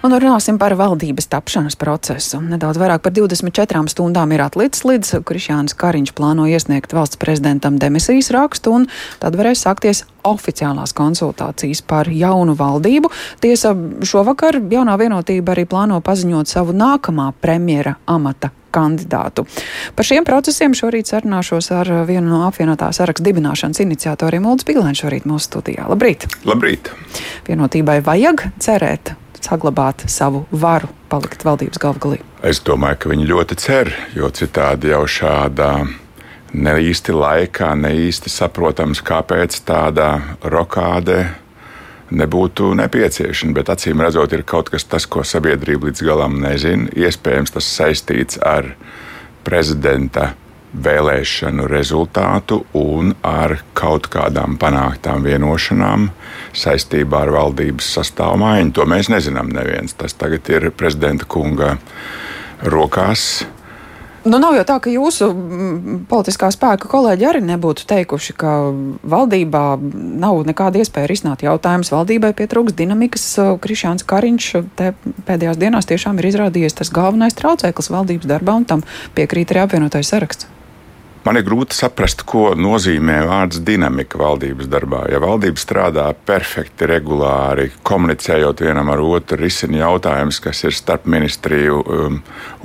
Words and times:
Un 0.00 0.14
runāsim 0.16 0.56
par 0.56 0.72
valdības 0.80 1.26
tapšanas 1.28 1.74
procesu. 1.76 2.38
Nedaudz 2.40 2.78
vairāk 2.80 3.02
par 3.04 3.12
24 3.12 3.82
stundām 3.92 4.30
ir 4.32 4.40
atlicis 4.40 4.86
līdz 4.88 5.10
Krišjāns 5.28 5.76
Kariņš 5.76 6.14
plāno 6.16 6.46
iesniegt 6.48 6.94
valsts 6.96 7.20
prezidentam 7.20 7.76
demisijas 7.76 8.30
rakstu, 8.32 8.72
un 8.78 8.86
tad 9.20 9.36
varēs 9.36 9.66
sākties 9.66 10.06
oficiālās 10.24 10.96
konsultācijas 10.96 11.84
par 11.84 12.08
jaunu 12.08 12.56
valdību. 12.56 13.12
Tiesa, 13.44 13.74
šovakar 14.00 14.62
jaunā 14.72 14.96
vienotība 15.04 15.52
arī 15.52 15.68
plāno 15.68 16.00
paziņot 16.00 16.48
savu 16.48 16.72
nākamā 16.72 17.34
premjera 17.36 17.98
amata 18.08 18.54
kandidātu. 18.72 19.44
Par 20.00 20.08
šiem 20.08 20.24
procesiem 20.24 20.72
šorīt 20.72 21.12
sarunāšos 21.12 21.74
ar 21.76 21.92
vienu 22.08 22.38
no 22.38 22.46
apvienotā 22.48 22.88
saraksta 22.96 23.28
dibināšanas 23.28 23.84
iniciatoriem 23.84 24.48
Ulus 24.48 24.64
Pīlēns 24.64 25.04
šorīt 25.04 25.28
mūsu 25.28 25.52
studijā. 25.52 25.90
Labrīt! 25.92 26.30
Labrīt! 26.48 26.88
Vienotībai 27.50 28.00
vajag 28.06 28.48
cerēt 28.64 29.18
saglabāt 29.44 30.04
savu 30.10 30.44
varu, 30.50 30.90
palikt 31.10 31.44
valdības 31.46 31.80
galvgalī? 31.82 32.20
Es 32.46 32.62
domāju, 32.64 33.02
ka 33.02 33.12
viņi 33.12 33.28
ļoti 33.30 33.58
cer, 33.60 33.92
jo 34.16 34.30
citādi 34.34 34.92
jau 34.92 35.02
šādā 35.04 35.72
ne 36.52 36.74
īsti 36.90 37.14
laikā, 37.14 37.74
ne 37.78 37.92
īsti 38.08 38.32
saprotams, 38.32 39.02
kāpēc 39.06 39.60
tāda 39.68 40.10
rokāde 40.42 41.22
nebūtu 42.10 42.72
nepieciešama. 42.78 43.54
Bet 43.60 43.70
acīm 43.74 44.02
redzot, 44.02 44.32
ir 44.34 44.44
kaut 44.46 44.70
kas 44.72 44.86
tāds, 44.88 45.06
ko 45.10 45.22
sabiedrība 45.26 45.90
līdz 45.90 46.04
galam 46.06 46.40
nezina. 46.42 46.90
Iespējams, 46.96 47.54
tas 47.54 47.70
saistīts 47.70 48.40
ar 48.42 48.72
prezidenta 49.46 50.32
vēlēšanu 50.74 51.66
rezultātu 51.70 52.62
un 52.78 53.14
ar 53.26 53.58
kaut 53.74 54.08
kādām 54.12 54.56
panāktām 54.60 55.24
vienošanām 55.26 56.10
saistībā 56.56 57.24
ar 57.26 57.34
valdības 57.34 57.94
sastāvu 57.98 58.40
maiņu. 58.44 58.74
To 58.78 58.86
mēs 58.90 59.10
nezinām 59.12 59.50
neviens. 59.54 59.96
Tas 59.98 60.14
tagad 60.18 60.48
ir 60.52 60.70
prezidenta 60.74 61.26
kunga 61.28 61.76
rokās. 62.62 63.46
Nu, 64.20 64.36
nav 64.36 64.52
jau 64.52 64.64
tā, 64.68 64.74
ka 64.84 64.90
jūsu 64.92 65.30
mm, 65.32 66.00
politiskā 66.10 66.50
spēka 66.52 66.90
kolēģi 66.92 67.24
arī 67.24 67.40
nebūtu 67.40 67.86
teikuši, 67.88 68.34
ka 68.36 68.52
valdībā 69.14 69.62
nav 69.80 70.42
nekāda 70.44 70.82
iespēja 70.82 71.08
risināt 71.08 71.46
jautājumus. 71.46 71.92
Valdībai 71.94 72.34
pietrūks 72.36 72.76
dinamikas. 72.76 73.24
Krišāns 73.64 74.04
Kariņš 74.04 74.50
pēdējās 75.24 75.60
dienās 75.64 75.88
tiešām 75.88 76.20
ir 76.20 76.28
izrādījies 76.34 76.76
tas 76.82 76.92
galvenais 76.92 77.38
traucēklis 77.40 77.92
valdības 77.96 78.28
darbā, 78.28 78.60
un 78.60 78.68
tam 78.68 78.84
piekrīt 79.16 79.54
arī 79.54 79.64
apvienotais 79.64 80.12
saraksts. 80.12 80.59
Man 81.20 81.36
ir 81.36 81.44
grūti 81.44 81.76
saprast, 81.76 82.22
ko 82.24 82.54
nozīmē 82.56 83.18
vārds 83.28 83.58
dinamika 83.60 84.16
valdības 84.16 84.70
darbā. 84.72 85.02
Ja 85.12 85.18
valdība 85.20 85.60
strādā 85.60 86.06
perfekti, 86.14 86.88
regulāri, 86.88 87.66
komunicējot 87.84 88.62
vienam 88.64 88.88
ar 88.88 89.02
otru, 89.04 89.36
risina 89.42 89.82
jautājumus, 89.82 90.38
kas 90.40 90.64
ir 90.64 90.72
starp 90.76 91.04
ministriju 91.12 91.82
um, 91.82 92.16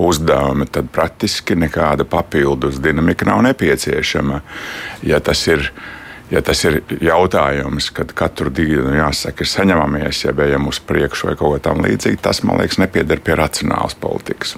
uzdevumi, 0.08 0.68
tad 0.72 0.88
praktiski 0.94 1.58
nekāda 1.58 2.08
papildus 2.08 2.80
dinamika 2.80 3.28
nav 3.28 3.44
nepieciešama. 3.44 4.40
Ja 5.04 5.20
tas 5.20 5.44
ir 5.52 5.68
ja 6.30 6.40
tas 6.42 6.64
ir 6.66 6.80
jautājums, 7.04 7.90
kad 7.94 8.10
katru 8.16 8.50
dienu 8.50 8.96
jāsaka, 8.96 9.44
ir 9.44 9.52
saņemamies, 9.52 10.24
ja 10.24 10.32
ejam 10.46 10.66
uz 10.72 10.80
priekšu 10.82 11.30
vai 11.30 11.36
kaut 11.36 11.58
ko 11.58 11.60
tamlīdzīgu, 11.68 12.22
tas 12.24 12.42
man 12.42 12.58
liekas 12.62 12.80
nepieder 12.82 13.22
pie 13.22 13.36
racionālas 13.38 13.94
politikas. 14.00 14.56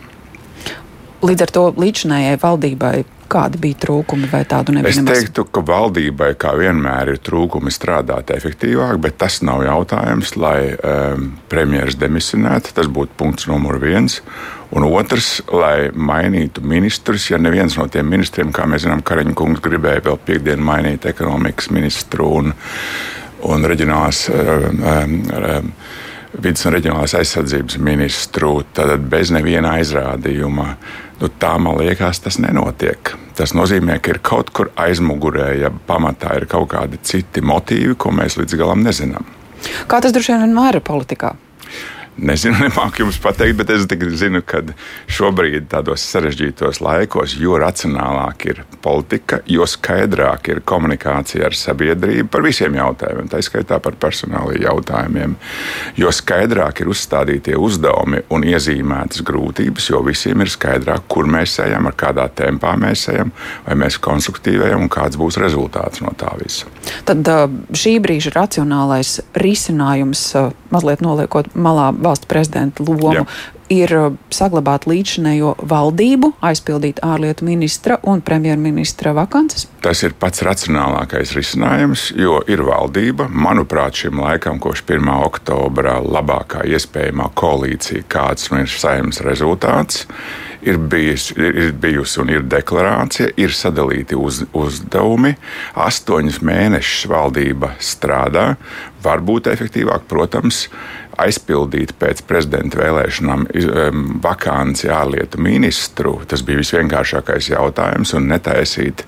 Līdz 1.18 1.46
ar 1.46 1.50
to 1.54 1.62
līdzinājai 1.74 2.36
valdībai 2.38 2.96
kādi 3.28 3.60
bija 3.60 3.78
trūkumi 3.84 4.28
vai 4.30 4.42
tādu 4.48 4.74
nebija? 4.74 4.94
Es 4.94 5.00
teiktu, 5.04 5.44
ka 5.52 5.62
valdībai 5.66 6.30
kā 6.40 6.52
vienmēr 6.58 7.12
ir 7.14 7.20
trūkumi 7.24 7.72
strādāt 7.74 8.32
efektīvāk, 8.34 9.00
bet 9.02 9.18
tas 9.20 9.40
nav 9.46 9.64
jautājums, 9.66 10.34
lai 10.40 10.72
um, 10.76 11.32
premjeras 11.50 11.98
demisionētu. 12.00 12.74
Tas 12.76 12.90
būtu 12.92 13.18
punkts 13.18 13.48
numur 13.50 13.80
viens. 13.82 14.20
Un 14.68 14.84
otrs, 14.84 15.38
lai 15.48 15.88
mainītu 15.90 16.62
ministrus, 16.62 17.30
ja 17.32 17.40
neviens 17.40 17.78
no 17.80 17.88
tiem 17.90 18.08
ministriem, 18.10 18.52
kā 18.52 18.68
mēs 18.68 18.84
zinām, 18.84 19.02
Kariņš 19.02 19.36
kungs 19.38 19.64
gribēja 19.64 20.04
vēl 20.10 20.20
piekdienu 20.28 20.64
mainīt 20.64 21.08
ekonomikas 21.08 21.72
ministru 21.74 22.28
un, 22.42 22.52
un 23.48 23.72
reģionālās. 23.72 24.28
Um, 24.34 24.84
um, 24.92 25.72
Vides 26.28 26.60
un 26.68 26.74
reģionālās 26.74 27.14
aizsardzības 27.16 27.78
ministru, 27.82 28.50
tad 28.76 28.90
bez 29.10 29.30
neviena 29.32 29.72
aizrādījuma 29.78 30.66
Nu, 31.18 31.26
tā 31.28 31.56
man 31.58 31.80
liekas, 31.80 32.20
tas 32.22 32.38
nenotiek. 32.38 33.14
Tas 33.38 33.54
nozīmē, 33.54 33.98
ka 34.02 34.14
ir 34.14 34.20
kaut 34.22 34.52
kur 34.54 34.70
aizmugurē, 34.78 35.50
ja 35.58 35.70
pamatā 35.70 36.36
ir 36.38 36.46
kaut 36.50 36.70
kādi 36.74 37.00
citi 37.02 37.42
motīvi, 37.42 37.96
ko 37.98 38.12
mēs 38.14 38.38
līdz 38.38 38.58
galam 38.58 38.84
nezinām. 38.86 39.26
Kā 39.90 39.98
tas 40.02 40.14
droši 40.14 40.34
vien 40.34 40.46
vienmēr 40.46 40.78
ir 40.78 40.86
politikā? 40.86 41.34
Nezinu, 42.18 42.58
nemāku 42.66 43.04
jums 43.04 43.20
pateikt, 43.22 43.58
bet 43.60 43.72
es 43.74 43.86
zinu, 44.18 44.42
ka 44.46 44.62
šobrīd, 45.10 45.68
tādos 45.72 46.04
sarežģītos 46.12 46.82
laikos, 46.84 47.36
jo 47.38 47.58
racionālāk 47.60 48.46
ir 48.50 48.62
politika, 48.82 49.40
jo 49.46 49.66
skaidrāk 49.68 50.52
ir 50.52 50.62
komunikācija 50.66 51.48
ar 51.48 51.56
sabiedrību 51.56 52.28
par 52.32 52.44
visiem 52.46 52.74
jautājumiem, 52.78 53.30
tā 53.30 53.42
skaitā 53.44 53.80
par 53.82 53.98
personālajiem 54.00 54.66
jautājumiem, 54.68 55.36
jo 55.98 56.12
skaidrāk 56.14 56.82
ir 56.82 56.90
uzstādītie 56.92 57.56
uzdevumi 57.58 58.22
un 58.34 58.46
iezīmētas 58.48 59.22
grūtības, 59.26 59.90
jo 59.92 60.02
visiem 60.06 60.42
ir 60.44 60.52
skaidrāk, 60.52 61.06
kur 61.10 61.28
mēs 61.30 61.58
ejam, 61.64 61.88
ar 61.90 61.96
kādā 61.98 62.28
tempā 62.42 62.74
mēs 62.80 63.08
ejam, 63.12 63.32
vai 63.66 63.78
mēs 63.84 63.98
konstruktīvi 64.02 64.68
ejam 64.68 64.86
un 64.86 64.92
kāds 64.92 65.18
būs 65.20 65.38
rezultāts 65.40 66.02
no 66.04 66.12
tā 66.18 66.32
visa. 66.40 66.68
Tad 67.08 67.28
šī 67.76 67.98
brīža 68.04 68.32
racionālais 68.36 69.18
risinājums, 69.38 70.24
mazliet 70.74 71.02
noliekot 71.04 71.52
malā 71.58 71.90
valsts 72.08 72.28
prezidenta 72.30 72.84
lomu. 72.88 73.22
Jā 73.22 73.28
ir 73.72 73.92
uh, 73.94 74.16
saglabāt 74.32 74.86
līdzinējo 74.88 75.54
valdību, 75.68 76.32
aizpildīt 76.44 77.02
ārlietu 77.04 77.46
ministra 77.46 77.98
un 78.08 78.22
premjerministra 78.24 79.14
vakances? 79.16 79.68
Tas 79.84 80.02
ir 80.06 80.16
pats 80.18 80.42
racionālākais 80.46 81.34
risinājums, 81.36 82.08
jo 82.18 82.40
ir 82.50 82.64
valdība. 82.66 83.28
Manuprāt, 83.28 84.02
šim 84.02 84.20
laikam, 84.24 84.60
kopš 84.62 84.84
1. 84.88 85.08
oktobra, 85.28 85.98
labākā 86.02 86.64
iespējamā 86.68 87.30
koalīcija, 87.38 88.08
kāds 88.10 88.50
nu 88.52 88.64
ir 88.64 88.72
saimnes 88.72 89.22
rezultāts. 89.24 90.06
Ir, 90.58 90.74
bijis, 90.90 91.30
ir 91.38 91.70
bijusi 91.78 92.18
un 92.18 92.32
ir 92.34 92.42
deklarācija, 92.50 93.30
ir 93.38 93.52
sadalīti 93.54 94.16
uz, 94.18 94.40
uzdevumi. 94.58 95.36
Astoņus 95.78 96.40
mēnešus 96.42 97.06
valdība 97.12 97.76
strādā. 97.78 98.48
Varbūt 99.04 99.46
efektīvāk, 99.52 100.08
protams, 100.10 100.64
aizpildīt 101.18 101.94
pēc 101.98 102.22
prezidenta 102.28 102.78
vēlēšanām 102.80 103.46
vakanci 104.22 104.90
ārlietu 104.92 105.40
ministru. 105.42 106.14
Tas 106.28 106.44
bija 106.46 106.60
visvienkāršākais 106.62 107.50
jautājums, 107.52 108.14
un 108.18 108.28
netaisīt 108.30 109.04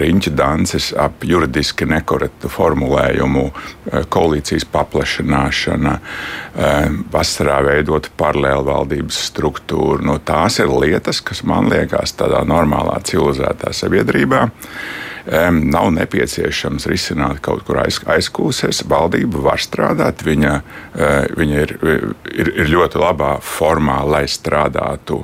riņķa 0.00 0.34
dances 0.36 0.90
ap 1.00 1.24
juridiski 1.24 1.88
nekorektu 1.88 2.50
formulējumu, 2.52 3.44
e, 3.48 4.04
koalīcijas 4.12 4.66
paplašināšana, 4.74 5.94
e, 5.96 6.74
vasarā 7.14 7.60
veidot 7.68 8.10
paralēlu 8.18 8.68
valdības 8.68 9.22
struktūru. 9.30 10.04
Nu, 10.04 10.18
tās 10.18 10.60
ir 10.60 10.72
lietas, 10.72 11.22
kas 11.24 11.42
man 11.44 11.70
liekas 11.72 12.16
tādā 12.18 12.44
normālā, 12.48 13.00
civilizētā 13.08 13.72
sabiedrībā 13.72 14.48
nav 15.24 15.88
nepieciešams 15.96 16.84
risināt 16.90 17.40
kaut 17.44 17.64
kur 17.64 17.80
aiz, 17.80 18.00
aizkūsēs. 18.04 18.82
Valdība 18.90 19.40
var 19.46 19.62
strādāt, 19.62 20.24
viņa, 20.26 20.52
uh, 20.60 21.16
viņa 21.38 21.64
ir, 21.64 21.74
ir, 22.28 22.52
ir 22.64 22.70
ļoti 22.74 23.00
labā 23.00 23.38
formā, 23.40 24.02
lai 24.04 24.26
strādātu 24.28 25.22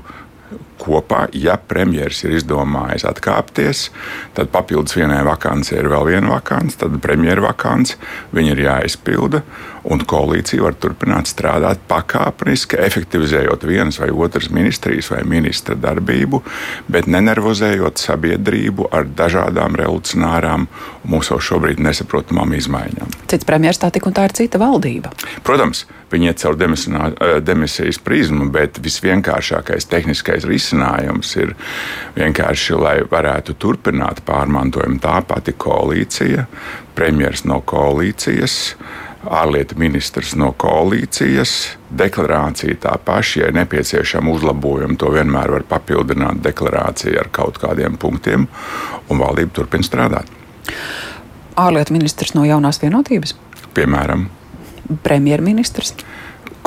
kopā. 0.80 1.26
Ja 1.36 1.56
premjerministrs 1.56 2.24
ir 2.24 2.36
izdomājis 2.38 3.04
atkāpties, 3.08 3.88
tad 4.36 4.50
papildus 4.54 4.96
vienai 4.96 5.20
vakancei 5.26 5.78
ir 5.80 5.90
vēl 5.92 6.08
viena 6.08 6.34
vakance, 6.36 6.78
tad 6.80 6.96
premjerministra 7.04 7.50
vakance 7.50 7.98
ir 8.40 8.64
jāizpilda. 8.64 9.42
Un 9.88 10.02
koalīcija 10.04 10.64
var 10.64 10.74
turpināt 10.76 11.30
strādāt 11.30 11.80
pakāpeniski, 11.88 12.76
efektivizējot 12.84 13.64
vienas 13.64 14.00
vai 14.02 14.10
otras 14.12 14.50
ministrijas 14.52 15.08
vai 15.12 15.22
ministra 15.24 15.76
darbību, 15.78 16.42
bet 16.92 17.08
nenervozējot 17.08 18.02
sabiedrību 18.02 18.90
ar 18.92 19.08
dažādām 19.16 19.78
revolucionārām 19.80 20.68
mūsu 21.08 21.38
šobrīd 21.40 21.80
nesaprotamām 21.80 22.52
izmaiņām. 22.58 23.16
Cits 23.30 23.48
premjerministrs 23.48 23.86
tā 23.86 23.92
tik 23.94 24.10
un 24.10 24.16
tā 24.16 24.28
ir 24.28 24.36
cita 24.36 24.60
valdība. 24.60 25.14
Protams, 25.46 25.86
viņi 26.12 26.28
iet 26.28 26.42
caur 26.42 26.60
eh, 26.60 27.40
demisijas 27.40 28.00
prizmu, 28.04 28.50
bet 28.52 28.82
visvienkāršākais 28.84 29.88
tehniskais 29.88 30.44
risinājums 30.44 31.36
ir 31.40 31.54
vienkārši, 32.18 32.76
lai 32.76 32.96
varētu 33.08 33.56
turpināt 33.56 34.20
pārmantojumu 34.28 35.00
tā 35.00 35.20
pati 35.24 35.56
koalīcija, 35.56 36.46
premjerministrs 36.98 37.48
no 37.48 37.62
koalīcijas 37.64 38.74
ārlietu 39.28 39.76
ministrs 39.78 40.32
no 40.38 40.52
koalīcijas. 40.56 41.54
Deklarācija 41.90 42.78
tā 42.84 42.94
paša, 43.04 43.44
ja 43.44 43.52
nepieciešama 43.54 44.32
uzlabojuma, 44.32 44.96
to 45.00 45.10
vienmēr 45.12 45.52
var 45.56 45.66
papildināt 45.68 46.40
deklarācija 46.44 47.24
ar 47.24 47.30
kaut 47.34 47.60
kādiem 47.60 47.98
punktiem, 48.00 48.46
un 49.10 49.20
valdība 49.20 49.52
turpina 49.60 49.86
strādāt. 49.86 50.30
Ārlietu 51.60 51.92
ministrs 51.96 52.34
no 52.34 52.46
jaunās 52.48 52.80
vienotības? 52.82 53.34
Piemēram. 53.74 54.28
Premjerministrs? 55.04 55.94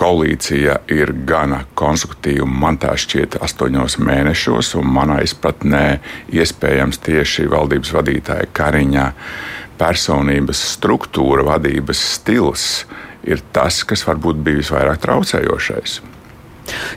Koalīcija 0.03 0.77
ir 0.91 1.13
gana 1.27 1.63
konstruktīva. 1.79 2.45
Man 2.47 2.79
tā 2.81 2.95
šķiet, 2.99 3.37
astoņos 3.43 3.97
mēnešos, 4.03 4.73
un 4.79 4.89
manā 4.91 5.21
izpratnē 5.23 5.85
iespējams 6.33 6.99
tieši 7.05 7.47
valdības 7.51 7.93
vadītāja 7.95 8.49
Kariņa 8.55 9.07
personības 9.79 10.61
struktūra, 10.75 11.45
vadības 11.53 12.03
stils 12.17 12.65
ir 13.23 13.43
tas, 13.55 13.83
kas 13.87 14.03
varbūt 14.07 14.43
bija 14.43 14.59
visvairāk 14.59 14.99
traucējošais. 15.05 16.01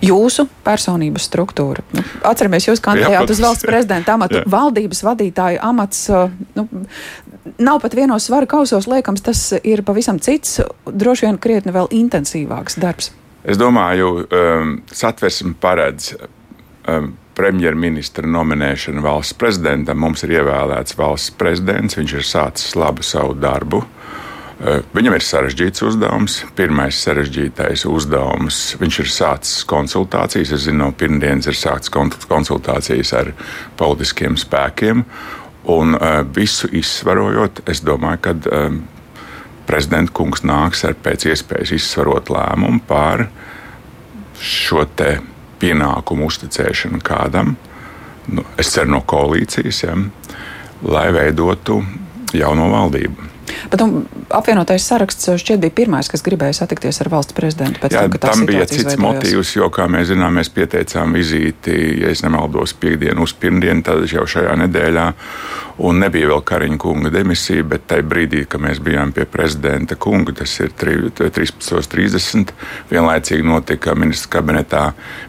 Jūsu 0.05 0.47
personības 0.67 1.27
struktūra. 1.27 1.83
Nu, 1.95 2.03
atceramies, 2.27 2.69
jūs 2.69 2.83
kandidējāt 2.85 3.33
uz 3.35 3.41
valsts 3.43 3.67
prezidenta 3.67 4.15
amatu. 4.15 4.39
Jā. 4.41 4.47
Valdības 4.51 5.03
vadītāja 5.07 5.63
amats 5.67 6.05
uh, 6.13 6.31
nu, 6.59 6.67
nav 7.59 7.81
pat 7.83 7.95
vienos 7.95 8.27
svaru 8.29 8.49
kausos 8.51 8.89
liekams, 8.91 9.23
tas 9.25 9.43
ir 9.63 9.85
pavisam 9.87 10.19
cits, 10.23 10.61
droši 10.87 11.29
vien 11.29 11.39
krietni 11.39 11.75
vēl 11.75 11.91
intensīvāks 11.95 12.81
darbs. 12.83 13.13
Es 13.47 13.59
domāju, 13.61 14.25
um, 14.27 14.73
satversme 14.91 15.55
paredz 15.63 16.17
um, 16.19 17.13
premjerministra 17.37 18.27
nominēšanu 18.27 19.05
valsts 19.05 19.37
prezidentam. 19.39 20.01
Mums 20.03 20.25
ir 20.27 20.39
ievēlēts 20.41 20.97
valsts 20.99 21.35
prezidents, 21.39 21.99
viņš 21.99 22.17
ir 22.17 22.27
sācis 22.27 22.75
labu 22.79 23.07
savu 23.07 23.37
darbu. 23.39 23.85
Uh, 24.57 24.81
viņam 24.97 25.15
ir 25.15 25.23
sarežģīts 25.23 25.85
uzdevums. 25.87 26.41
Pirmais 26.59 26.99
sarežģītais 27.07 27.87
uzdevums. 27.87 28.61
Viņš 28.81 29.01
ir 29.05 29.15
sācis 29.15 29.65
konsultācijas. 29.69 30.55
Es 30.57 30.67
zinu, 30.67 30.87
no 30.87 30.91
pirmdienas 30.97 31.47
ir 31.47 31.59
sācis 31.61 31.93
konsultācijas 32.27 33.15
ar 33.21 33.35
politiskiem 33.79 34.41
spēkiem. 34.41 35.05
Un 35.67 35.97
uh, 35.97 36.21
visu 36.37 36.69
izsvarojot, 36.71 37.65
es 37.67 37.83
domāju, 37.83 38.23
ka 38.23 38.35
um, 38.55 38.81
prezidenta 39.67 40.15
kungs 40.15 40.45
nāks 40.47 40.85
ar 40.87 40.95
pēc 41.03 41.27
iespējas 41.33 41.75
izsvarot 41.75 42.31
lēmumu 42.31 42.85
par 42.87 43.27
šo 44.39 44.85
pienākumu 45.61 46.29
uzticēšanu 46.31 47.01
kādam. 47.03 47.57
Nu, 48.27 48.45
es 48.59 48.71
ceru 48.75 48.93
no 48.95 49.01
koalīcijas, 49.07 49.83
ja, 49.87 49.95
lai 50.83 51.09
veidotu 51.15 51.81
jauno 52.37 52.69
valdību. 52.73 53.36
Bet 53.73 53.83
um, 53.85 53.99
apvienotais 54.35 54.87
saraksts 54.87 55.31
šķiet 55.41 55.63
bija 55.63 55.75
pirmais, 55.83 56.11
kas 56.13 56.25
gribēja 56.27 56.61
satikties 56.63 57.01
ar 57.05 57.11
valsts 57.13 57.37
prezidentu. 57.37 57.81
Jā, 57.91 58.07
tam, 58.09 58.19
tam 58.23 58.47
bija 58.49 58.67
cits 58.69 58.83
izveidojos. 58.85 59.03
motīvs, 59.05 59.55
jo, 59.59 59.71
kā 59.75 59.89
mēs 59.91 60.11
zinām, 60.13 60.39
mēs 60.41 60.53
pieteicām 60.55 61.17
vizīti, 61.17 61.77
ja 62.03 62.13
es 62.15 62.25
nemaldos, 62.27 62.77
piekdienu 62.81 63.27
uz 63.27 63.35
pirmdienu, 63.37 63.85
tad 63.87 64.07
jau 64.11 64.27
šajā 64.29 64.57
nedēļā. 64.65 65.07
Un 65.87 65.99
nebija 66.01 66.31
vēl 66.31 66.41
Kariņa 66.49 66.79
kunga 66.81 67.11
demisija, 67.13 67.65
bet 67.69 67.83
tajā 67.91 68.05
brīdī, 68.09 68.47
kad 68.49 68.63
mēs 68.65 68.79
bijām 68.81 69.11
pie 69.13 69.27
prezidenta 69.29 69.99
kunga, 70.01 70.33
tas 70.39 70.55
ir 70.65 70.71
13.30, 70.73 72.55
vienlaicīgi 72.89 73.45
notika 73.45 73.93
ministra 73.99 74.39
kabinetā 74.39 74.85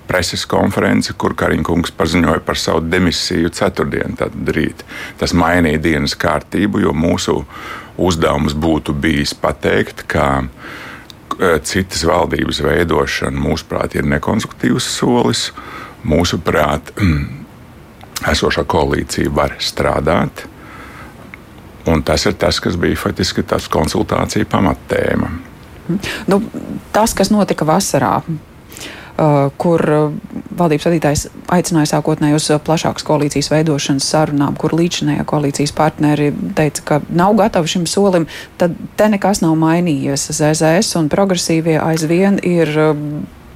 preses 0.07 0.45
konference, 0.47 1.11
kur 1.19 1.35
Kariņa 1.35 1.67
kungs 1.67 1.91
paziņoja 1.99 2.45
par 2.47 2.59
savu 2.59 2.85
demisiju 2.87 3.51
ceturtdienu, 3.59 4.15
tad 4.23 4.55
rīt. 4.55 4.85
Tas 5.19 5.35
mainīja 5.35 5.83
dienas 5.83 6.15
kārtību, 6.15 6.85
jo 6.85 6.95
mūsu 6.95 7.41
uzdevums 7.41 8.16
būtu 8.17 8.93
bijis 8.93 9.33
pateikt, 9.33 10.05
ka 10.07 10.43
e, 10.43 11.59
citas 11.63 12.03
valdības 12.07 12.61
veidošana, 12.61 13.39
mūsuprāt, 13.39 13.95
ir 13.95 14.05
nekonstruktīvs 14.05 14.85
solis. 14.97 15.51
Mūsuprāt, 16.07 16.93
esošā 18.33 18.63
koalīcija 18.65 19.29
var 19.33 19.57
strādāt. 19.59 20.45
Un 21.87 22.03
tas 22.03 22.25
ir 22.25 22.35
tas, 22.35 22.59
kas 22.59 22.75
bija 22.75 22.95
faktiski 22.99 23.43
tas 23.43 23.67
konsultāciju 23.71 24.45
pamattēma. 24.51 25.31
Nu, 26.27 26.41
tas, 26.91 27.13
kas 27.15 27.31
notika 27.31 27.65
vasarā, 27.65 28.17
Uh, 29.17 29.49
kur 29.57 29.81
valdības 30.59 30.87
vadītājs 30.87 31.23
aicināja 31.53 31.91
sākotnēji 31.93 32.37
uz 32.37 32.49
uh, 32.51 32.59
plašākas 32.63 33.05
koalīcijas 33.07 33.51
veidošanas 33.53 34.07
sarunām, 34.11 34.57
kur 34.59 34.75
līdzinējā 34.77 35.25
koalīcijas 35.27 35.73
partneri 35.77 36.31
teica, 36.57 36.83
ka 36.87 36.99
nav 37.09 37.37
gatavi 37.39 37.73
šim 37.73 37.87
solim, 37.89 38.27
tad 38.61 38.75
te 38.99 39.09
nekas 39.13 39.43
nav 39.45 39.57
mainījies. 39.61 40.29
ZZS 40.37 40.97
un 40.99 41.11
progresīvie 41.13 41.77
aizvien 41.81 42.39
ir 42.45 42.73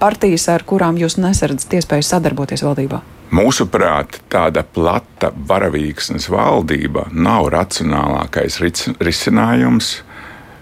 partijas, 0.02 0.48
ar 0.50 0.66
kurām 0.68 0.98
jūs 1.00 1.20
nesardzat 1.22 1.78
iespēju 1.80 2.08
sadarboties 2.08 2.66
valdībā. 2.66 3.02
Mūsuprāt, 3.32 4.18
tāda 4.32 4.66
plata 4.68 5.30
varavīksnes 5.48 6.28
valdība 6.32 7.08
nav 7.16 7.48
racionālākais 7.54 8.60
risinājums 9.00 9.94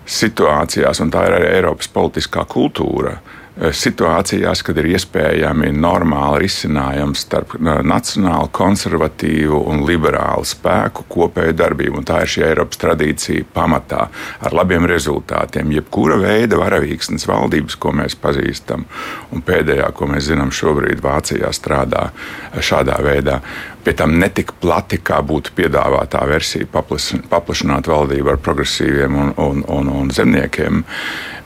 situācijās, 0.09 1.01
un 1.01 1.11
tā 1.13 1.25
ir 1.25 1.37
arī 1.39 1.49
Eiropas 1.57 1.89
politiskā 1.93 2.45
kultūra, 2.49 3.17
Eh, 3.17 3.38
situācijās, 3.59 4.61
kad 4.63 4.77
ir 4.79 4.87
iespējami 4.93 5.71
normāli 5.75 6.45
risinājumi 6.45 7.17
starp 7.19 7.55
eh, 7.57 7.81
nacionālu, 7.83 8.47
konservatīvu 8.55 9.59
un 9.71 9.83
liberālu 9.87 10.47
spēku 10.47 11.03
kopēju 11.11 11.57
darbību. 11.59 11.99
Un 11.99 12.07
tā 12.07 12.21
ir 12.23 12.31
šī 12.33 12.45
Eiropas 12.47 12.79
tradīcija 12.79 13.49
pamatā 13.55 14.05
ar 14.39 14.55
labiem 14.55 14.87
rezultātiem. 14.89 15.73
Jebkura 15.75 16.19
veida 16.21 16.59
varavīksnes 16.61 17.27
valdības, 17.29 17.75
ko 17.79 17.93
mēs 17.99 18.15
pazīstam, 18.19 18.87
un 19.35 19.43
pēdējā, 19.45 19.91
ko 19.95 20.07
mēs 20.11 20.29
zinām, 20.31 20.53
šobrīd 20.55 21.03
Vācijā 21.03 21.51
strādā 21.55 22.09
eh, 22.09 22.61
šādā 22.63 23.01
veidā. 23.03 23.41
Pie 23.89 23.95
tam 23.97 24.11
netik 24.21 24.51
plati, 24.61 24.99
kā 25.01 25.17
būtu 25.25 25.55
piedāvātā 25.57 26.19
versija, 26.29 26.67
paplašināt 26.69 27.87
valdību 27.89 28.29
ar 28.29 28.37
progresīviem 28.37 29.15
un, 29.17 29.31
un, 29.41 29.63
un, 29.65 29.89
un 29.89 30.11
zemniekiem. 30.13 30.83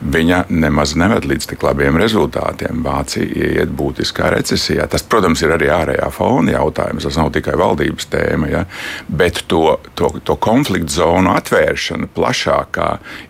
Viņa 0.04 0.42
nemaz 0.52 0.92
neved 1.00 1.24
līdz 1.24 1.48
tik 1.54 1.64
labiem 1.64 1.96
rezultātiem. 1.96 2.84
Vācija 2.84 3.48
iet 3.64 3.72
būtiskā 3.72 4.34
recesijā. 4.34 4.90
Tas, 4.92 5.08
protams, 5.08 5.40
ir 5.46 5.56
arī 5.56 5.72
ārējā 5.72 6.10
fona 6.12 6.58
jautājums. 6.58 7.08
Tas 7.08 7.22
nav 7.22 7.32
tikai 7.38 7.56
valdības 7.64 8.12
tēma, 8.12 8.52
ja? 8.52 8.66
bet 9.08 9.46
to, 9.48 9.78
to, 9.96 10.12
to 10.28 10.36
konfliktu 10.36 11.00
zonu 11.00 11.32
atvēršana 11.38 12.12
plašākā, 12.12 12.90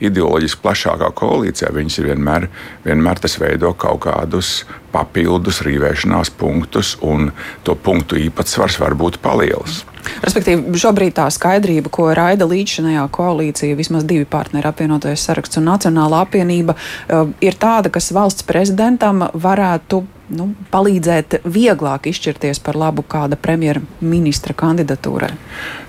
ideoloģiski 0.10 0.66
plašākā 0.66 1.14
koalīcijā, 1.22 1.70
viņas 1.78 2.02
ir 2.02 2.16
vienmēr, 2.16 2.50
vienmēr 2.90 3.22
tas 3.22 3.38
veido 3.38 3.78
kaut 3.78 4.08
kādus 4.08 4.64
papildus 4.94 5.62
rīvēšanās 5.66 6.32
punktus, 6.38 6.96
un 7.02 7.32
to 7.66 7.76
punktu 7.76 8.18
īpatsvars 8.22 8.80
var 8.82 8.96
būt 8.98 9.03
paliels. 9.22 9.86
Respektīvi, 10.24 10.80
šobrīd 10.80 11.16
tā 11.18 11.28
skaidrība, 11.34 11.92
ko 11.94 12.10
raida 12.16 12.48
līdzšinējā 12.50 13.06
koalīcija, 13.14 13.78
vismaz 13.80 14.08
divi 14.08 14.26
partneri 14.30 14.70
apvienotais 14.70 15.24
saraksts 15.28 15.60
un 15.62 15.70
Nacionāla 15.72 16.24
apvienība, 16.26 16.76
eh, 16.76 17.32
ir 17.42 17.60
tāda, 17.60 17.92
kas 17.92 18.12
valsts 18.12 18.44
prezidentam 18.48 19.28
varētu 19.34 20.04
nu, 20.32 20.50
palīdzēt 20.72 21.42
vieglāk 21.44 22.08
izšķirties 22.10 22.62
par 22.64 22.78
labu 22.80 23.04
kāda 23.08 23.38
premjerministra 23.40 24.56
kandidatūrai? 24.58 25.32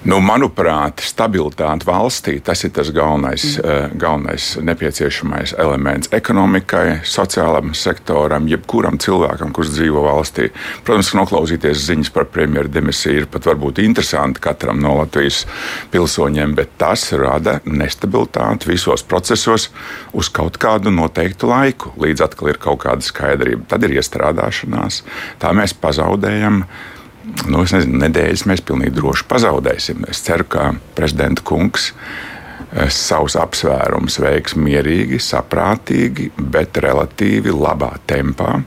Nu, 0.04 0.18
manuprāt, 0.25 1.00
stabilitāte 1.06 1.87
valstī 1.88 2.37
tas 2.44 2.64
ir 2.66 2.75
tas 2.76 2.90
galvenais, 2.94 3.44
mm. 3.56 3.62
uh, 3.64 3.94
galvenais 4.00 4.49
nepieciešamais 4.61 5.54
elements 5.62 6.11
ekonomikai, 6.14 7.00
sociālam 7.09 7.73
sektoram, 7.78 8.49
jebkuram 8.50 8.99
cilvēkam, 9.00 9.54
kurš 9.54 9.73
dzīvo 9.78 10.04
valstī. 10.09 10.50
Protams, 10.85 11.12
ka 11.12 11.21
noklausīties 11.23 11.87
ziņas 11.88 12.12
par 12.14 12.28
premjeru 12.33 12.73
demisiju 12.75 13.23
ir 13.23 13.30
pat 13.33 13.49
varbūt 13.49 13.80
interesanti 13.85 14.03
katram 14.44 14.82
no 14.82 14.99
Latvijas 14.99 15.44
pilsoņiem, 15.94 16.54
bet 16.58 16.76
tas 16.80 17.06
rada 17.16 17.61
nestabilitāti 17.64 18.68
visos 18.73 19.06
procesos 19.06 19.70
uz 20.12 20.28
kaut 20.28 20.58
kādu 20.61 20.92
noteiktu 20.94 21.49
laiku, 21.49 21.94
līdz 22.00 22.26
atkal 22.28 22.52
ir 22.52 22.61
kaut 22.62 22.82
kāda 22.84 23.04
skaidrība. 23.04 23.66
Tad 23.70 23.87
ir 23.87 23.99
iestrādāta 23.99 24.25
strādāšanās, 24.25 25.02
tā 25.38 25.52
mēs 25.54 25.75
pazaudējam. 25.75 26.64
Nu, 27.49 27.62
nezinu, 27.64 27.99
nedēļas 28.02 28.44
mēs 28.46 28.61
pilnīgi 28.61 28.99
droši 28.99 29.25
pazaudēsim. 29.28 30.04
Es 30.08 30.20
ceru, 30.26 30.44
ka 30.44 30.75
prezidenta 30.94 31.42
kungs 31.42 31.92
eh, 31.92 32.90
savus 32.92 33.37
apsvērumus 33.40 34.18
veiks 34.20 34.58
mierīgi, 34.61 35.20
saprātīgi, 35.25 36.30
bet 36.37 36.76
relatīvi 36.84 37.54
labā 37.54 37.94
tempā 38.06 38.61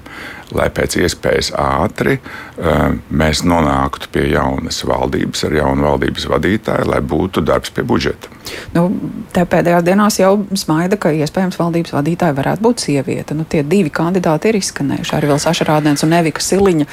lai 0.56 0.68
pēc 0.74 0.98
iespējas 1.02 1.52
ātri 1.60 2.18
uh, 2.20 2.96
mēs 3.10 3.44
nonāktu 3.48 4.12
pie 4.14 4.28
jaunas 4.32 4.80
valdības, 4.88 5.44
ar 5.48 5.58
jaunu 5.60 5.88
valdības 5.90 6.28
vadītāju, 6.32 6.90
lai 6.92 7.02
būtu 7.04 7.44
darbs 7.48 7.74
pie 7.76 7.84
budžeta. 7.88 8.32
Nu, 8.76 8.88
te 9.36 9.44
pēdējās 9.50 9.88
dienās 9.88 10.20
jau 10.22 10.34
smaida, 10.56 11.00
ka 11.00 11.12
iespējams 11.16 11.60
valdības 11.60 11.96
vadītāja 11.98 12.38
varētu 12.38 12.64
būt 12.64 12.86
sieviete. 12.86 13.36
Nu, 13.38 13.48
tie 13.50 13.64
divi 13.68 13.92
kandidāti 13.94 14.52
ir 14.52 14.62
izskanējuši, 14.62 15.18
arī 15.18 15.34
vēl 15.34 15.44
Saša 15.44 15.68
Rādens 15.68 16.08
un 16.08 16.16
Evika 16.20 16.44
Siliņa. 16.44 16.88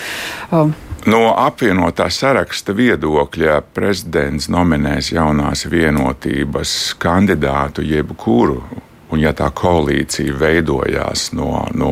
Um, 0.51 0.75
No 1.05 1.35
apvienotā 1.37 2.07
saraksta 2.09 2.73
viedokļa 2.73 3.59
prezidents 3.77 4.47
nominēs 4.49 5.11
jaunās 5.13 5.67
vienotības 5.69 6.95
kandidātu 6.97 7.85
jebkuru 7.85 8.63
Un, 9.13 9.21
ja 9.21 9.35
tā 9.37 9.51
koalīcija 9.55 10.35
veidojās 10.41 11.29
no, 11.37 11.67
no 11.77 11.91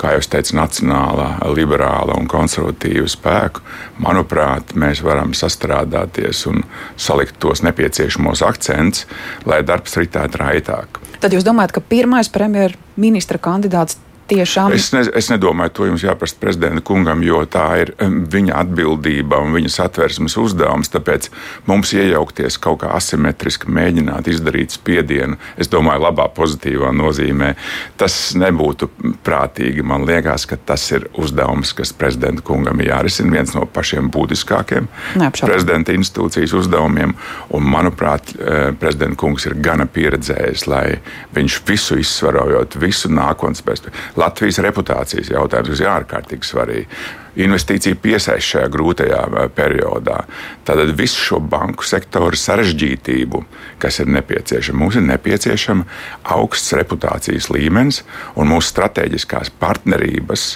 kā 0.00 0.14
jau 0.16 0.22
teicu, 0.32 0.56
nacionālā, 0.58 1.28
liberāla 1.54 2.16
un 2.18 2.26
konservatīva 2.30 3.06
spēku, 3.10 3.62
manuprāt, 4.02 4.72
mēs 4.78 5.02
varam 5.04 5.34
sastrādāties 5.36 6.46
un 6.50 6.64
salikt 6.96 7.38
tos 7.42 7.62
nepieciešamos 7.66 8.42
akcentus, 8.46 9.06
lai 9.46 9.60
darbs 9.66 9.98
ritētu 10.00 10.42
raitāk. 10.42 11.00
Tad 11.20 11.34
jūs 11.34 11.46
domājat, 11.46 11.76
ka 11.76 11.84
pirmais 11.84 12.30
premjerministra 12.32 13.40
kandidāts 13.42 13.98
tiešām. 14.28 14.72
Es, 14.76 14.90
ne, 14.92 15.02
es 15.16 15.30
nedomāju, 15.32 15.72
to 15.74 15.88
jums 15.88 16.04
jāprasa 16.04 16.36
prezidenta 16.40 16.82
kungam, 16.84 17.22
jo 17.24 17.40
tā 17.50 17.66
ir 17.82 17.92
viņa 17.98 18.56
atbildība 18.62 19.40
un 19.42 19.54
viņa 19.56 19.72
satversmes 19.72 20.36
uzdevums. 20.40 20.90
Tāpēc 20.92 21.30
mums 21.68 21.92
iejaukties 21.96 22.58
kaut 22.62 22.82
kā 22.82 22.92
asimetriski, 22.96 23.70
mēģināt 23.72 24.30
izdarīt 24.32 24.76
spiedienu, 24.76 25.38
es 25.60 25.70
domāju, 25.72 26.04
labā, 26.06 26.28
pozitīvā 26.36 26.92
nozīmē, 26.96 27.54
tas 28.00 28.16
nebūtu 28.38 28.90
prātīgi. 29.26 29.84
Man 29.86 30.06
liekas, 30.08 30.46
ka 30.48 30.60
tas 30.70 30.84
ir 30.94 31.08
uzdevums, 31.18 31.74
kas 31.76 31.94
prezidenta 31.96 32.44
kungam 32.44 32.82
jārisina, 32.84 33.38
viens 33.38 33.54
no 33.56 33.64
pašiem 33.66 34.10
būtiskākiem 34.14 34.88
Neapšaubam. 35.18 35.52
prezidenta 35.54 35.96
institūcijas 35.96 36.54
uzdevumiem. 36.58 37.16
Un, 37.56 37.68
manuprāt, 37.68 38.34
eh, 38.36 38.70
prezidenta 38.78 39.18
kungs 39.18 39.46
ir 39.48 39.56
gana 39.62 39.86
pieredzējis, 39.86 40.66
lai 40.68 41.00
viņš 41.34 41.60
visu 41.68 41.98
izsvarojot, 42.00 42.76
visu 42.80 43.08
nākotnes 43.12 43.64
perspektīvu 43.64 44.17
Latvijas 44.18 44.58
reputācijas 44.64 45.30
jautājums 45.32 45.80
ir 45.80 45.90
ārkārtīgi 45.92 46.48
svarīgs. 46.48 47.08
Investīcija 47.38 47.94
piesaist 48.02 48.50
šajā 48.50 48.70
grūtajā 48.74 49.20
periodā. 49.54 50.24
Tātad 50.66 50.90
visu 50.98 51.20
šo 51.22 51.38
banku 51.38 51.86
sektoru 51.86 52.38
sarežģītību, 52.38 53.44
kas 53.78 54.00
ir 54.02 54.10
nepieciešama. 54.10 54.80
Mums 54.82 54.98
ir 54.98 55.06
nepieciešama 55.06 55.86
augsts 56.34 56.74
reputācijas 56.74 57.46
līmenis 57.54 58.02
un 58.34 58.50
mūsu 58.50 58.72
strateģiskās 58.72 59.54
partnerības 59.62 60.48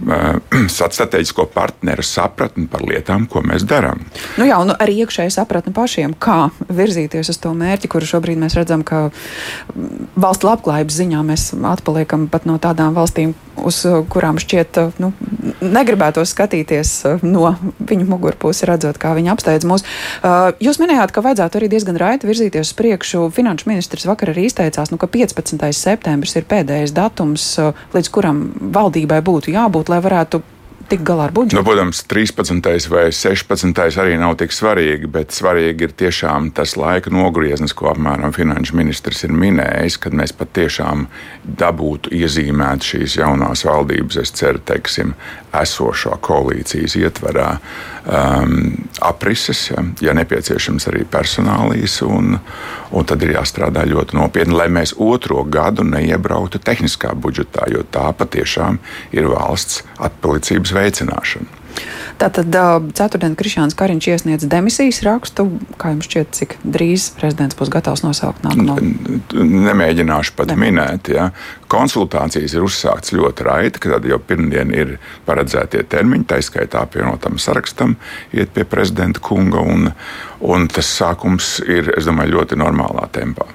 strateģisko 0.76 1.46
partneru 1.54 2.04
sapratni 2.06 2.66
par 2.70 2.84
lietām, 2.86 3.26
ko 3.30 3.42
mēs 3.46 3.66
darām. 3.68 4.04
Nu 4.40 4.48
jā, 4.48 4.58
un 4.62 4.72
arī 4.76 5.00
iekšēji 5.04 5.34
sapratni 5.34 5.74
pašiem, 5.76 6.16
kā 6.20 6.50
virzīties 6.68 7.32
uz 7.32 7.40
to 7.42 7.52
mērķi, 7.56 7.90
kuru 7.92 8.08
šobrīd 8.08 8.40
mēs 8.40 8.56
redzam, 8.58 8.84
ka 8.86 9.08
valsts 10.20 10.46
labklājības 10.46 10.98
ziņā 11.02 11.22
mēs 11.26 11.50
atpaliekam 11.74 12.28
pat 12.32 12.48
no 12.48 12.58
tādām 12.62 12.96
valstīm, 12.96 13.34
uz 13.60 13.82
kurām 14.12 14.38
šķiet 14.40 14.78
nu, 15.02 15.10
negribētos 15.60 16.32
skatīties 16.32 16.92
no 17.26 17.54
viņu 17.78 18.06
mugurpuses, 18.08 18.64
redzot, 18.68 18.98
kā 19.00 19.12
viņi 19.16 19.32
apsteidz 19.34 19.66
mūs. 19.68 19.84
Jūs 20.62 20.80
minējāt, 20.80 21.12
ka 21.14 21.24
vajadzētu 21.24 21.60
arī 21.60 21.70
diezgan 21.72 21.98
raiti 22.00 22.28
virzīties 22.28 22.70
uz 22.70 22.76
priekšu. 22.78 23.26
Finanšu 23.36 23.68
ministrs 23.70 24.06
vakar 24.08 24.32
arī 24.32 24.46
izteicās, 24.48 24.92
nu, 24.92 24.98
ka 25.00 25.10
15. 25.10 25.60
septembris 25.76 26.36
ir 26.38 26.48
pēdējais 26.50 26.94
datums, 26.96 27.46
līdz 27.94 28.12
kuram 28.14 28.42
valdībai 28.72 29.20
būtu 29.26 29.54
jābūt, 29.54 29.89
lai 29.90 30.00
varētu 30.04 30.42
tikt 30.90 31.04
galā 31.06 31.28
ar 31.28 31.34
budžetu? 31.34 31.58
Nu, 31.58 31.64
protams, 31.66 32.02
13. 32.10 32.88
vai 32.90 33.06
16. 33.14 33.80
arī 34.02 34.16
nav 34.20 34.36
tik 34.40 34.54
svarīgi, 34.54 35.10
bet 35.10 35.34
svarīgi 35.34 35.86
ir 35.86 35.94
tiešām 36.02 36.50
tas 36.56 36.74
laika 36.80 37.12
nogrieznis, 37.14 37.74
ko 37.76 37.90
apmēram 37.92 38.34
finanšu 38.34 38.76
ministrs 38.78 39.24
ir 39.26 39.34
minējis, 39.34 40.00
kad 40.02 40.16
mēs 40.16 40.34
patiešām 40.36 41.06
dabūtu 41.60 42.14
iezīmēt 42.16 42.86
šīs 42.92 43.20
jaunās 43.20 43.64
valdības, 43.68 44.18
es 44.24 44.34
ceru, 44.40 44.62
teiksim, 44.66 45.14
esošo 45.56 46.16
koalīcijas 46.26 46.96
ietverā 47.00 47.52
um, 48.06 48.72
aprises, 49.00 49.70
ja, 49.70 49.84
ja 50.00 50.14
nepieciešams 50.16 50.88
arī 50.90 51.04
personālijas, 51.08 52.00
un, 52.06 52.38
un 52.90 53.08
tad 53.08 53.22
ir 53.24 53.34
jāstrādā 53.36 53.84
ļoti 53.88 54.18
nopietni, 54.18 54.56
lai 54.56 54.68
mēs 54.72 54.94
otro 54.98 55.44
gadu 55.44 55.86
neiebrauktu 55.86 56.62
tehniskā 56.64 57.14
budžetā, 57.14 57.68
jo 57.72 57.84
tā 57.92 58.10
patiešām 58.16 58.80
ir 59.16 59.30
valsts 59.32 59.84
atpalicības 59.98 60.76
veicināšana. 60.76 61.58
Tātad 62.20 62.52
ceturtdien 62.92 63.32
Krišāns 63.38 63.76
Kariņš 63.78 64.06
iesniedz 64.12 64.44
demisijas 64.50 64.98
rakstu. 65.06 65.46
Kā 65.80 65.94
jums 65.94 66.04
šķiet, 66.04 66.34
cik 66.36 66.56
drīz 66.68 67.06
prezidents 67.16 67.56
būs 67.56 67.70
gatavs 67.72 68.02
nosaukt 68.04 68.44
nākamo? 68.44 68.76
Nemēģināšu 69.32 70.34
pat 70.36 70.52
Nemēģin. 70.52 70.60
minēt. 70.60 71.08
Ja. 71.14 71.30
Konsultācijas 71.72 72.58
ir 72.58 72.66
uzsāktas 72.66 73.14
ļoti 73.16 73.46
raiti, 73.48 73.80
kad 73.86 74.04
jau 74.04 74.20
pirmdien 74.20 74.74
ir 74.76 74.98
paredzētie 75.24 75.86
termiņi, 75.88 76.28
tā 76.28 76.42
izskaitā 76.44 76.84
apvienotam 76.84 77.40
sarakstam, 77.40 77.96
iet 78.36 78.52
pie 78.52 78.68
prezidenta 78.68 79.24
kunga. 79.24 79.64
Un, 79.64 79.90
un 80.44 80.68
tas 80.68 80.92
sākums 81.00 81.56
ir, 81.64 81.94
es 81.96 82.04
domāju, 82.04 82.36
ļoti 82.36 82.60
normālā 82.60 83.08
tempā. 83.16 83.48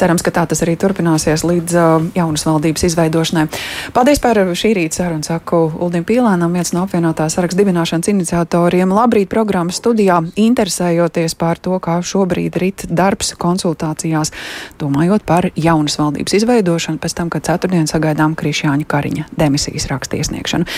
Cerams, 0.00 0.24
ka 0.24 0.32
tā 0.32 0.46
tas 0.48 0.62
arī 0.64 0.78
turpināsies 0.80 1.44
līdz 1.44 1.76
uh, 1.76 2.06
jaunas 2.16 2.46
valdības 2.48 2.86
izveidošanai. 2.88 3.46
Paldies 3.92 4.22
par 4.22 4.38
šī 4.56 4.72
rīta 4.78 5.02
sarunu, 5.02 5.26
saku 5.26 5.58
Uldim 5.76 6.06
Pīlēnam, 6.08 6.54
viens 6.56 6.72
no 6.72 6.86
apvienotā 6.86 7.26
saraksta 7.28 7.60
dibināšanas 7.60 8.08
iniciatoriem. 8.14 8.94
Labrīt 8.96 9.28
programmas 9.32 9.76
studijā, 9.82 10.22
interesējoties 10.40 11.36
par 11.36 11.60
to, 11.60 11.76
kā 11.84 11.98
šobrīd 12.00 12.56
rit 12.62 12.86
darbs 12.88 13.34
konsultācijās, 13.40 14.32
domājot 14.80 15.26
par 15.28 15.50
jaunas 15.54 15.98
valdības 16.00 16.38
izveidošanu, 16.40 17.00
pēc 17.02 17.16
tam, 17.20 17.28
kad 17.32 17.44
ceturtdien 17.50 17.88
sagaidām 17.90 18.34
Krišjāņa 18.40 18.88
Kariņa 18.88 19.28
demisijas 19.36 19.90
rakstiesniegšanu. 19.92 20.68